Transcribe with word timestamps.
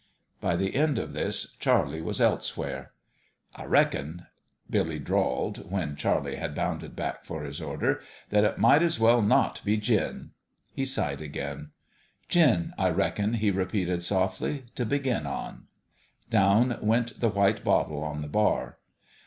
By 0.39 0.55
the 0.55 0.73
end 0.75 0.97
of 0.97 1.13
this 1.13 1.55
Charlie 1.59 2.01
was 2.01 2.19
elsewhere." 2.19 2.91
I 3.55 3.65
reckon," 3.65 4.25
Billy 4.67 4.97
drawled, 4.97 5.69
when 5.69 5.95
Charlie 5.95 6.37
had 6.37 6.55
bounded 6.55 6.95
back 6.95 7.23
for 7.23 7.43
his 7.43 7.61
order, 7.61 8.01
"that 8.31 8.43
it 8.43 8.57
might 8.57 8.81
's 8.81 8.99
well 8.99 9.19
as 9.19 9.25
not 9.25 9.61
be 9.63 9.77
gin." 9.77 10.31
He 10.73 10.87
sighed 10.87 11.21
again." 11.21 11.69
Gin, 12.29 12.73
I 12.79 12.89
reckon," 12.89 13.35
he 13.35 13.51
repeated, 13.51 14.01
softly," 14.01 14.65
t' 14.73 14.85
begin 14.85 15.27
on." 15.27 15.67
Down 16.31 16.79
went 16.81 17.19
the 17.19 17.29
white 17.29 17.63
bottle 17.63 18.01
on 18.01 18.23
the 18.23 18.27
bar. 18.27 18.79